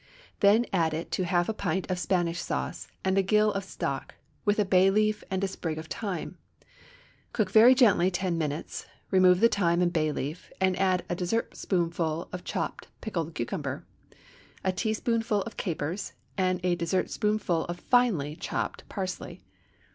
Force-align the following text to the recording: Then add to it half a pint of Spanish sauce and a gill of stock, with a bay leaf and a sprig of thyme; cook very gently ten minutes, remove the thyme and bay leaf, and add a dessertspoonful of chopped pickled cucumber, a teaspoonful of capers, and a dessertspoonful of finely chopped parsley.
Then 0.39 0.65
add 0.73 0.93
to 1.11 1.21
it 1.21 1.27
half 1.27 1.47
a 1.47 1.53
pint 1.53 1.87
of 1.91 1.99
Spanish 1.99 2.41
sauce 2.41 2.87
and 3.05 3.19
a 3.19 3.21
gill 3.21 3.51
of 3.53 3.63
stock, 3.63 4.15
with 4.45 4.57
a 4.57 4.65
bay 4.65 4.89
leaf 4.89 5.23
and 5.29 5.43
a 5.43 5.47
sprig 5.47 5.77
of 5.77 5.85
thyme; 5.85 6.39
cook 7.33 7.51
very 7.51 7.75
gently 7.75 8.09
ten 8.09 8.35
minutes, 8.35 8.87
remove 9.11 9.41
the 9.41 9.47
thyme 9.47 9.79
and 9.79 9.93
bay 9.93 10.11
leaf, 10.11 10.51
and 10.59 10.75
add 10.79 11.05
a 11.07 11.15
dessertspoonful 11.15 12.29
of 12.33 12.43
chopped 12.43 12.87
pickled 12.99 13.35
cucumber, 13.35 13.85
a 14.63 14.71
teaspoonful 14.71 15.43
of 15.43 15.55
capers, 15.55 16.13
and 16.35 16.59
a 16.65 16.73
dessertspoonful 16.75 17.65
of 17.65 17.79
finely 17.79 18.35
chopped 18.35 18.89
parsley. 18.89 19.43